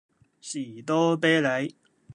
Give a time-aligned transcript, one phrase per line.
[0.41, 1.75] 士多啤梨